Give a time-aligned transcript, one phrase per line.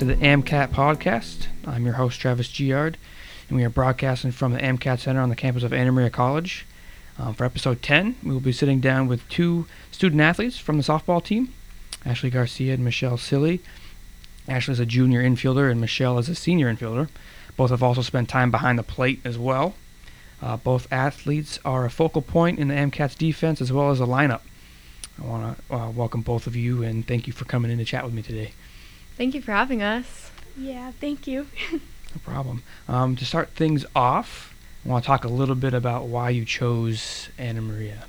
[0.00, 1.48] To the AMCAT podcast.
[1.66, 2.94] I'm your host, Travis Giard,
[3.50, 6.64] and we are broadcasting from the AMCAT Center on the campus of Anna Maria College.
[7.18, 10.82] Um, for episode 10, we will be sitting down with two student athletes from the
[10.82, 11.52] softball team,
[12.02, 13.60] Ashley Garcia and Michelle Cilley.
[14.48, 17.10] Ashley is a junior infielder, and Michelle is a senior infielder.
[17.58, 19.74] Both have also spent time behind the plate as well.
[20.40, 24.06] Uh, both athletes are a focal point in the AMCAT's defense as well as a
[24.06, 24.40] lineup.
[25.22, 27.84] I want to uh, welcome both of you and thank you for coming in to
[27.84, 28.52] chat with me today.
[29.20, 30.30] Thank you for having us.
[30.56, 31.46] Yeah, thank you.
[32.14, 32.62] No problem.
[32.88, 34.52] Um, to start things off,
[34.84, 38.06] I want to talk a little bit about why you chose Anna Maria.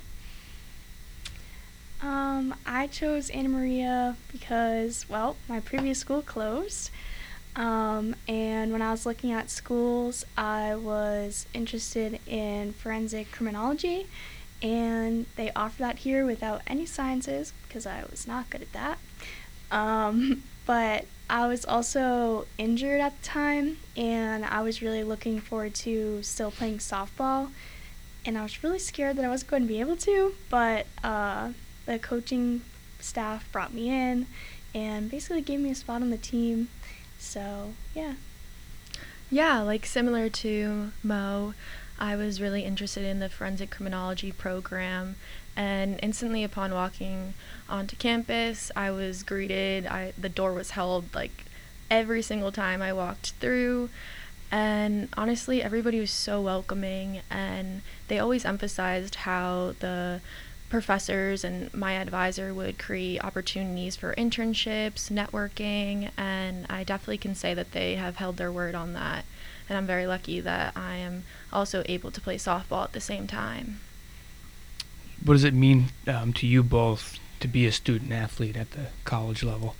[2.02, 6.90] Um, I chose Anna Maria because, well, my previous school closed.
[7.54, 14.06] Um, and when I was looking at schools, I was interested in forensic criminology,
[14.62, 18.98] and they offer that here without any sciences because I was not good at that.
[19.70, 25.74] Um, but I was also injured at the time, and I was really looking forward
[25.76, 27.50] to still playing softball.
[28.24, 31.52] And I was really scared that I wasn't going to be able to, but uh,
[31.86, 32.62] the coaching
[33.00, 34.26] staff brought me in
[34.74, 36.68] and basically gave me a spot on the team.
[37.18, 38.14] So, yeah.
[39.30, 41.54] Yeah, like similar to Mo,
[41.98, 45.16] I was really interested in the forensic criminology program.
[45.56, 47.34] And instantly upon walking
[47.68, 49.86] onto campus, I was greeted.
[49.86, 51.44] I the door was held like
[51.90, 53.90] every single time I walked through.
[54.50, 60.20] And honestly, everybody was so welcoming, and they always emphasized how the
[60.68, 67.52] professors and my advisor would create opportunities for internships, networking, and I definitely can say
[67.54, 69.24] that they have held their word on that.
[69.68, 73.26] And I'm very lucky that I am also able to play softball at the same
[73.26, 73.80] time.
[75.24, 78.88] What does it mean um, to you both to be a student athlete at the
[79.04, 79.76] college level?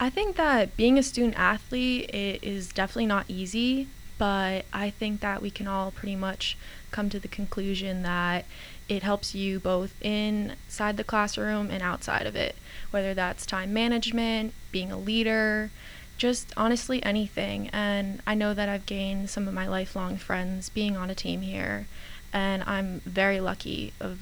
[0.00, 5.20] I think that being a student athlete it is definitely not easy, but I think
[5.20, 6.56] that we can all pretty much
[6.90, 8.46] come to the conclusion that
[8.88, 12.56] it helps you both inside the classroom and outside of it,
[12.90, 15.70] whether that's time management, being a leader,
[16.16, 17.68] just honestly anything.
[17.70, 21.42] And I know that I've gained some of my lifelong friends being on a team
[21.42, 21.86] here,
[22.32, 24.20] and I'm very lucky of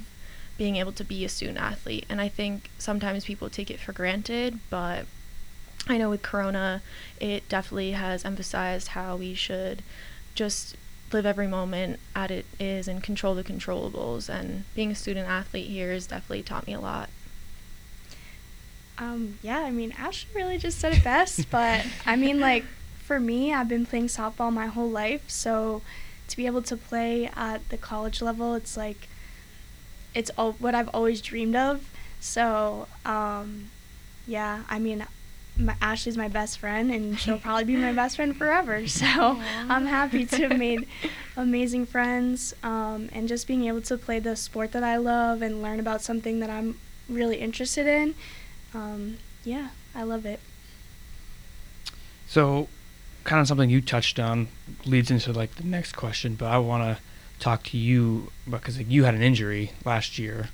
[0.59, 2.07] being able to be a student athlete.
[2.09, 5.07] And I think sometimes people take it for granted, but
[5.89, 6.83] I know with Corona,
[7.21, 9.83] it definitely has emphasized how we should
[10.35, 10.77] just
[11.13, 14.29] live every moment at it is and control the controllables.
[14.29, 17.11] And being a student athlete here has definitely taught me a lot.
[18.99, 22.65] Um, yeah, I mean, Ashley really just said it best, but I mean, like,
[22.99, 25.83] for me, I've been playing softball my whole life, so
[26.37, 29.09] to be able to play at the college level, it's like,
[30.15, 31.89] it's all, what I've always dreamed of.
[32.21, 33.71] So, um,
[34.27, 35.07] yeah, I mean,
[35.59, 38.87] my, Ashley's my best friend, and she'll probably be my best friend forever.
[38.87, 40.87] So I'm happy to have made
[41.37, 45.63] amazing friends, um, and just being able to play the sport that I love and
[45.63, 48.15] learn about something that I'm really interested in.
[48.75, 50.41] Um, yeah, I love it.
[52.27, 52.69] So,
[53.27, 54.49] kind of something you touched on
[54.87, 57.03] leads into like the next question, but I want to
[57.39, 60.49] talk to you because like, you had an injury last year,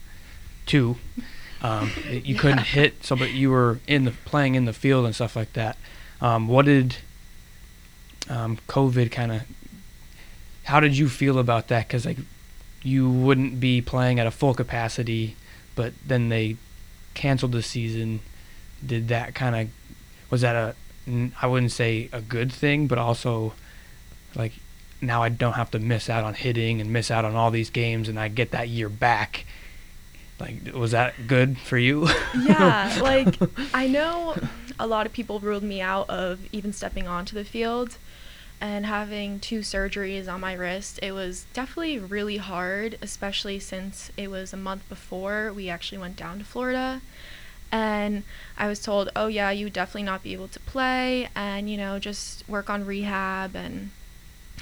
[0.67, 0.97] too.
[1.63, 5.15] Um, you couldn't hit, so but you were in the playing in the field and
[5.15, 5.77] stuff like that.
[6.21, 6.97] Um, what did
[8.29, 9.43] um, COVID kind of?
[10.65, 11.87] How did you feel about that?
[11.87, 12.19] Because like
[12.83, 15.37] you wouldn't be playing at a full capacity,
[15.75, 16.57] but then they
[17.15, 18.21] canceled the season.
[18.85, 19.69] Did that kind of
[20.31, 20.75] was that a
[21.07, 23.55] I wouldn't say a good thing, but also
[24.35, 24.53] like
[25.01, 27.71] now I don't have to miss out on hitting and miss out on all these
[27.71, 29.45] games, and I get that year back
[30.43, 32.09] like, was that good for you?
[32.43, 33.37] yeah, like
[33.73, 34.37] I know
[34.79, 37.97] a lot of people ruled me out of even stepping onto the field
[38.61, 40.99] and having two surgeries on my wrist.
[41.01, 46.17] It was definitely really hard, especially since it was a month before we actually went
[46.17, 47.01] down to Florida.
[47.73, 48.23] And
[48.59, 51.79] I was told, oh, yeah, you would definitely not be able to play and, you
[51.79, 53.57] know, just work on rehab.
[53.57, 53.91] And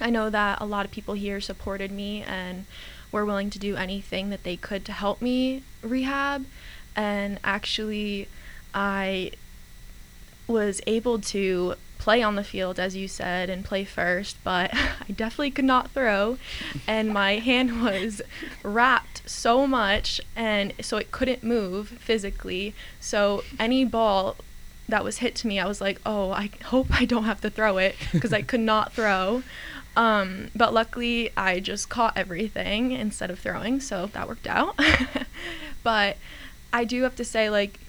[0.00, 2.66] I know that a lot of people here supported me and
[3.10, 6.46] were willing to do anything that they could to help me rehab.
[6.94, 8.28] And actually,
[8.72, 9.32] I
[10.46, 15.12] was able to play on the field, as you said, and play first, but I
[15.12, 16.38] definitely could not throw.
[16.86, 18.22] And my hand was
[18.62, 22.74] wrapped so much, and so it couldn't move physically.
[22.98, 24.36] So any ball
[24.88, 27.50] that was hit to me, I was like, oh, I hope I don't have to
[27.50, 29.42] throw it because I could not throw.
[29.96, 34.78] Um, but luckily, I just caught everything instead of throwing, so that worked out.
[35.82, 36.16] but
[36.72, 37.80] I do have to say, like,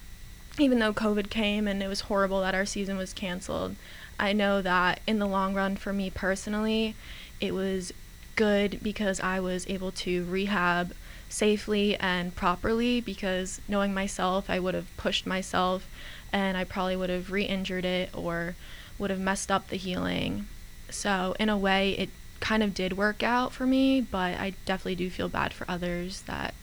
[0.58, 3.76] even though COVID came and it was horrible that our season was canceled,
[4.18, 6.94] I know that in the long run for me personally,
[7.40, 7.92] it was
[8.36, 10.92] good because I was able to rehab
[11.32, 15.88] safely and properly because knowing myself, I would have pushed myself
[16.32, 18.54] and I probably would have re injured it or
[18.98, 20.46] would have messed up the healing.
[20.90, 24.96] So, in a way, it kind of did work out for me, but I definitely
[24.96, 26.54] do feel bad for others that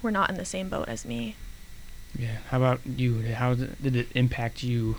[0.00, 1.36] were not in the same boat as me.
[2.18, 2.38] Yeah.
[2.48, 3.20] How about you?
[3.34, 4.96] How did it impact you?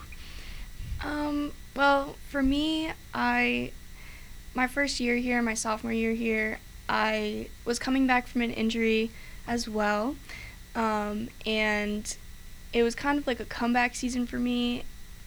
[1.03, 3.71] Um, well, for me, I
[4.53, 6.59] my first year here, my sophomore year here,
[6.93, 9.09] I was coming back from an injury
[9.47, 10.15] as well.
[10.75, 12.15] Um, and
[12.71, 14.83] it was kind of like a comeback season for me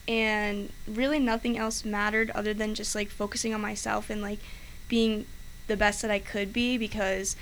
[0.07, 4.39] and really nothing else mattered other than just like focusing on myself and like
[4.87, 5.27] being
[5.67, 7.35] the best that I could be because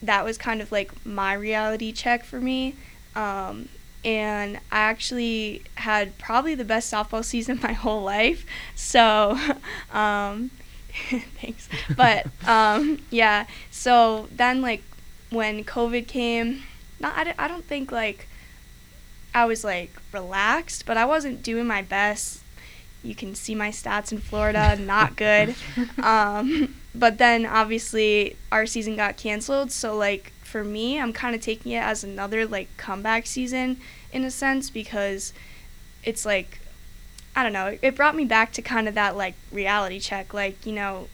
[0.00, 2.76] that was kind of like my reality check for me.
[3.16, 3.68] Um,
[4.04, 8.46] and I actually had probably the best softball season my whole life.
[8.76, 9.36] So,
[9.92, 10.52] um,
[11.40, 11.68] thanks.
[11.96, 14.82] But um, yeah, so then like
[15.30, 16.62] when COVID came,
[17.00, 18.28] not I, I don't think like
[19.34, 22.40] I was like relaxed, but I wasn't doing my best.
[23.02, 25.54] You can see my stats in Florida, not good.
[26.02, 31.42] Um, but then obviously our season got canceled, so like for me, I'm kind of
[31.42, 33.78] taking it as another like comeback season
[34.12, 35.32] in a sense because
[36.02, 36.60] it's like
[37.36, 40.64] I don't know, it brought me back to kind of that like reality check like,
[40.64, 41.08] you know,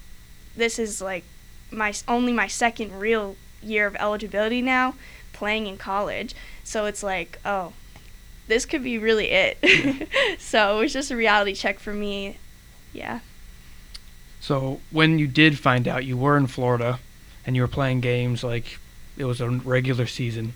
[0.56, 1.24] this is like
[1.72, 4.94] my only my second real year of eligibility now
[5.32, 6.34] playing in college.
[6.62, 7.72] So it's like, oh,
[8.46, 10.08] this could be really it.
[10.38, 12.38] so it was just a reality check for me.
[12.92, 13.20] Yeah.
[14.40, 17.00] So when you did find out you were in Florida
[17.44, 18.78] and you were playing games like
[19.16, 20.52] it was a regular season,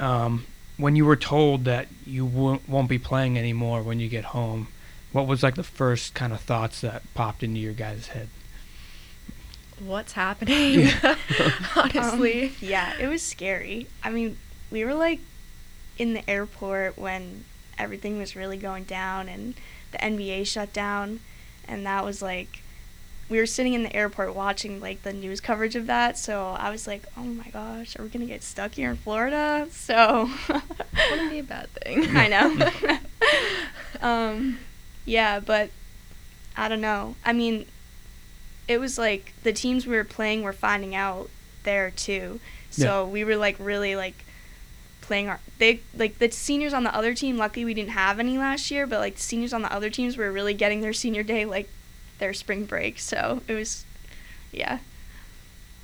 [0.00, 0.46] um,
[0.82, 4.66] when you were told that you won't, won't be playing anymore when you get home,
[5.12, 8.28] what was like the first kind of thoughts that popped into your guys' head?
[9.78, 10.80] What's happening?
[10.80, 11.14] Yeah.
[11.76, 12.46] Honestly.
[12.46, 13.86] Um, yeah, it was scary.
[14.02, 14.36] I mean,
[14.72, 15.20] we were like
[15.98, 17.44] in the airport when
[17.78, 19.54] everything was really going down and
[19.92, 21.20] the NBA shut down
[21.68, 22.61] and that was like
[23.28, 26.70] we were sitting in the airport watching like the news coverage of that so I
[26.70, 29.66] was like oh my gosh are we going to get stuck here in Florida?
[29.72, 30.30] So
[31.10, 32.16] wouldn't be a bad thing.
[32.16, 32.98] I know.
[34.00, 34.58] Um
[35.04, 35.70] yeah but
[36.56, 37.16] I don't know.
[37.24, 37.66] I mean
[38.68, 41.30] it was like the teams we were playing were finding out
[41.62, 42.40] there too.
[42.70, 43.10] So yeah.
[43.10, 44.24] we were like really like
[45.02, 48.38] playing our they like the seniors on the other team luckily we didn't have any
[48.38, 51.22] last year but like the seniors on the other teams were really getting their senior
[51.22, 51.68] day like
[52.18, 53.84] their spring break so it was
[54.52, 54.78] yeah.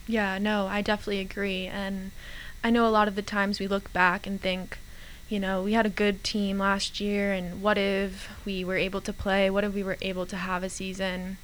[0.06, 2.10] Yeah no i definitely agree and
[2.62, 4.78] i know a lot of the times we look back and think
[5.28, 9.00] you know we had a good team last year and what if we were able
[9.02, 9.50] to play?
[9.50, 11.36] What if we were able to have a season?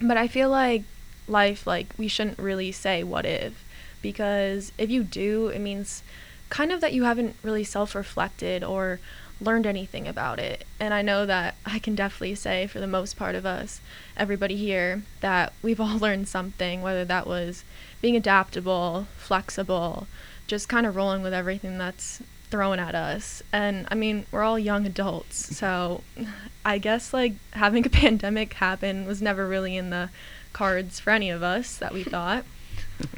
[0.00, 0.82] But i feel like
[1.28, 3.64] life like we shouldn't really say what if
[4.02, 6.02] because if you do it means
[6.50, 8.98] kind of that you haven't really self reflected or
[9.42, 10.64] learned anything about it.
[10.78, 13.80] And I know that I can definitely say, for the most part of us,
[14.16, 17.64] everybody here, that we've all learned something, whether that was
[18.00, 20.06] being adaptable, flexible,
[20.46, 23.42] just kind of rolling with everything that's thrown at us.
[23.52, 26.02] And I mean, we're all young adults, so
[26.64, 30.10] I guess like having a pandemic happen was never really in the
[30.52, 32.44] cards for any of us that we thought.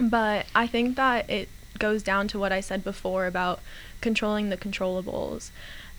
[0.00, 3.60] but I think that it goes down to what I said before about
[4.00, 5.50] controlling the controllables.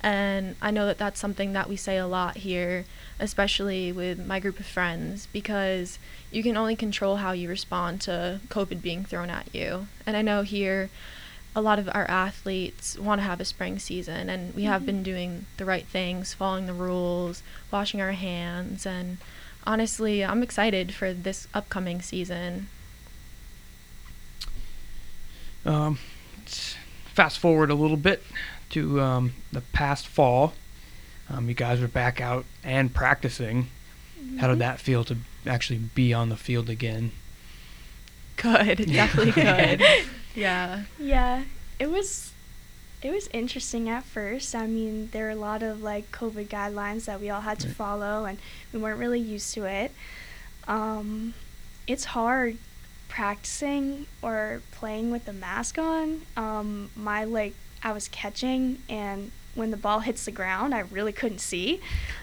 [0.05, 2.85] And I know that that's something that we say a lot here,
[3.19, 5.97] especially with my group of friends, because
[6.31, 9.87] you can only control how you respond to COVID being thrown at you.
[10.05, 10.91] And I know here
[11.55, 14.71] a lot of our athletes want to have a spring season, and we mm-hmm.
[14.71, 19.17] have been doing the right things, following the rules, washing our hands, and
[19.65, 22.67] honestly, I'm excited for this upcoming season.
[25.65, 25.97] Um,
[26.45, 28.21] fast forward a little bit
[28.71, 30.53] to um, the past fall.
[31.29, 33.67] Um, you guys were back out and practicing.
[34.19, 34.37] Mm-hmm.
[34.37, 34.59] How did mm-hmm.
[34.59, 37.11] that feel to actually be on the field again?
[38.37, 39.83] Good, definitely good.
[40.35, 40.83] yeah.
[40.99, 41.43] Yeah,
[41.79, 42.31] it was.
[43.01, 44.55] It was interesting at first.
[44.55, 47.67] I mean, there were a lot of like COVID guidelines that we all had to
[47.67, 47.75] right.
[47.75, 48.39] follow, and
[48.73, 49.91] we weren't really used to it.
[50.67, 51.35] Um,
[51.85, 52.57] it's hard
[53.07, 57.53] practicing or playing with the mask on, um, my like
[57.83, 61.81] I was catching and when the ball hits the ground, I really couldn't see.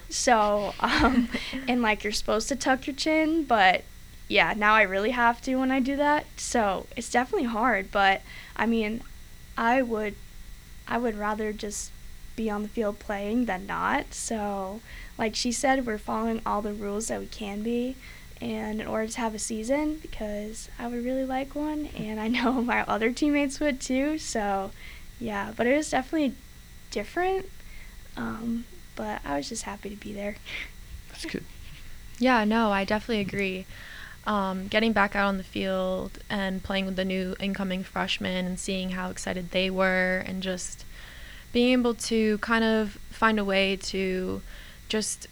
[0.09, 1.29] So, um,
[1.67, 3.85] and like you're supposed to tuck your chin, but
[4.29, 6.27] yeah, now I really have to when I do that.
[6.37, 8.23] So it's definitely hard, but
[8.57, 9.03] I mean,
[9.57, 10.15] I would,
[10.87, 11.91] I would rather just
[12.37, 14.15] be on the field playing than not.
[14.15, 14.81] So,
[15.19, 17.97] like she said, we're following all the rules that we can be.
[18.41, 22.27] And in order to have a season, because I would really like one, and I
[22.37, 24.19] know my other teammates would too.
[24.19, 24.73] So,
[25.19, 26.35] yeah, but it was definitely
[26.91, 27.47] different.
[28.17, 28.65] Um,
[28.97, 30.37] but I was just happy to be there.
[31.11, 31.45] That's good.
[32.19, 33.67] Yeah, no, I definitely agree.
[34.27, 38.59] Um, getting back out on the field and playing with the new incoming freshmen and
[38.59, 40.85] seeing how excited they were and just
[41.53, 44.43] being able to kind of find a way to
[44.89, 45.27] just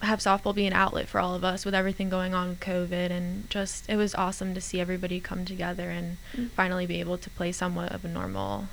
[0.00, 3.10] have softball be an outlet for all of us with everything going on with COVID
[3.10, 6.50] and just it was awesome to see everybody come together and Mm.
[6.52, 8.68] finally be able to play somewhat of a normal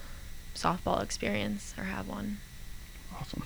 [0.58, 2.38] softball experience or have one.
[3.20, 3.44] Awesome.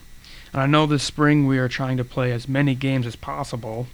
[0.53, 3.87] And I know this spring we are trying to play as many games as possible,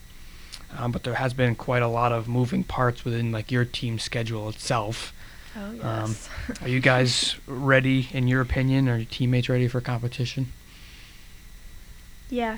[0.78, 4.00] um, but there has been quite a lot of moving parts within like your team
[4.00, 5.14] schedule itself.
[5.56, 5.76] Oh Um,
[6.12, 6.30] yes.
[6.62, 8.88] Are you guys ready, in your opinion?
[8.90, 10.52] Are your teammates ready for competition?
[12.30, 12.58] Yeah,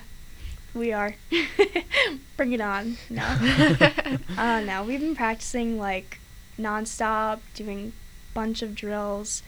[0.74, 1.16] we are.
[2.38, 2.98] Bring it on.
[3.10, 3.24] No.
[4.38, 6.20] uh, no, we've been practicing like
[6.58, 7.94] nonstop, doing
[8.34, 9.44] bunch of drills,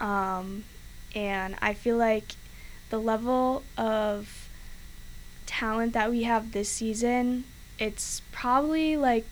[0.00, 0.64] um,
[1.14, 2.34] and I feel like
[2.90, 4.48] the level of
[5.46, 7.44] talent that we have this season,
[7.78, 9.26] it's probably like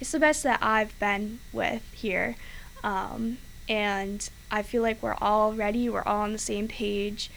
[0.00, 2.36] it's the best that I've been with here,
[2.84, 5.88] um, and I feel like we're all ready.
[5.88, 7.30] We're all on the same page.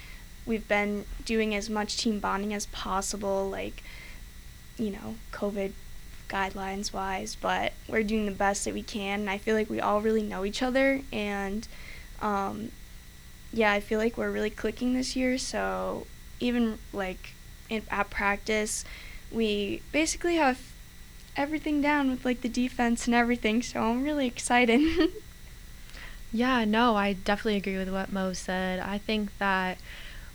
[0.45, 3.83] We've been doing as much team bonding as possible, like
[4.77, 5.73] you know, COVID
[6.27, 9.21] guidelines wise, but we're doing the best that we can.
[9.21, 11.01] And I feel like we all really know each other.
[11.11, 11.67] And
[12.21, 12.71] um,
[13.53, 15.37] yeah, I feel like we're really clicking this year.
[15.37, 16.07] So
[16.39, 17.33] even like
[17.69, 18.85] in, at practice,
[19.31, 20.59] we basically have
[21.35, 23.61] everything down with like the defense and everything.
[23.61, 25.11] So I'm really excited.
[26.33, 28.79] Yeah, no, I definitely agree with what Mo said.
[28.79, 29.77] I think that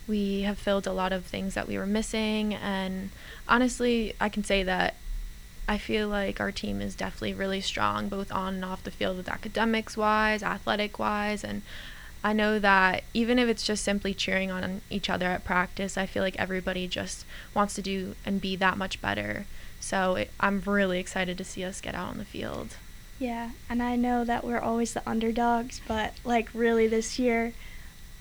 [0.07, 3.09] we have filled a lot of things that we were missing, and
[3.47, 4.95] honestly, I can say that
[5.67, 9.17] I feel like our team is definitely really strong, both on and off the field,
[9.17, 11.61] with academics wise, athletic wise, and
[12.23, 16.05] I know that even if it's just simply cheering on each other at practice, I
[16.05, 19.45] feel like everybody just wants to do and be that much better.
[19.79, 22.77] So it, I'm really excited to see us get out on the field.
[23.19, 27.53] Yeah, and I know that we're always the underdogs, but like really this year,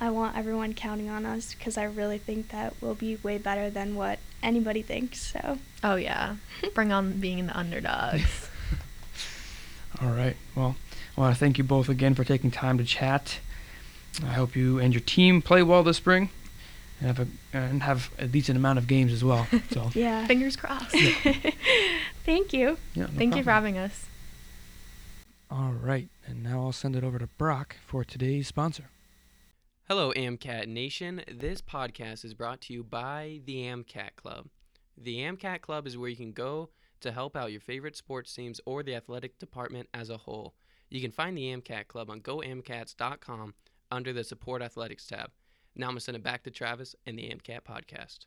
[0.01, 3.71] I want everyone counting on us because I really think that we'll be way better
[3.71, 5.21] than what anybody thinks.
[5.21, 6.37] So, Oh yeah,
[6.75, 8.49] bring on being the underdogs.
[10.03, 10.37] All right.
[10.55, 10.77] Well,
[11.17, 13.41] I want to thank you both again for taking time to chat.
[14.23, 16.31] I hope you and your team play well this spring,
[17.01, 19.47] and have a and have a decent amount of games as well.
[19.71, 20.27] So yeah.
[20.27, 20.97] Fingers crossed.
[22.25, 22.79] Thank you.
[22.95, 23.05] yeah.
[23.05, 24.07] no Thank you for having us.
[25.51, 28.91] All right, and now I'll send it over to Brock for today's sponsor.
[29.89, 31.23] Hello, AMCAT Nation.
[31.33, 34.49] This podcast is brought to you by the AMCAT Club.
[34.99, 38.61] The AMCAT Club is where you can go to help out your favorite sports teams
[38.67, 40.55] or the athletic department as a whole.
[40.91, 43.55] You can find the AMCAT Club on goamcats.com
[43.93, 45.31] under the Support Athletics tab.
[45.77, 48.27] Now I'm going to send it back to Travis and the AMCAT podcast.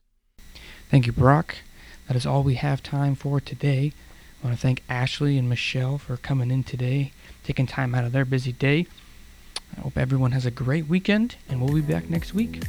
[0.90, 1.58] Thank you, Brock.
[2.08, 3.92] That is all we have time for today.
[4.42, 7.12] I want to thank Ashley and Michelle for coming in today,
[7.44, 8.88] taking time out of their busy day.
[9.78, 12.64] I hope everyone has a great weekend, and we'll be back next week.